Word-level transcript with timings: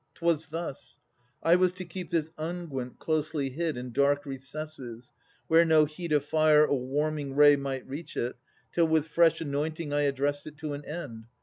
'Twas 0.15 0.47
thus: 0.47 0.97
I 1.43 1.55
was 1.55 1.73
to 1.73 1.85
keep 1.85 2.09
this 2.09 2.31
unguent 2.35 2.97
closely 2.97 3.51
hid 3.51 3.77
In 3.77 3.91
dark 3.91 4.25
recesses, 4.25 5.11
where 5.47 5.63
no 5.63 5.85
heat 5.85 6.11
of 6.11 6.25
fire 6.25 6.65
Or 6.65 6.79
warming 6.79 7.35
ray 7.35 7.55
might 7.55 7.87
reach 7.87 8.17
it, 8.17 8.35
till 8.71 8.87
with 8.87 9.07
fresh 9.09 9.41
Anointing 9.41 9.93
I 9.93 10.01
addressed 10.01 10.47
it 10.47 10.57
to 10.57 10.73
an 10.73 10.83
end. 10.85 11.25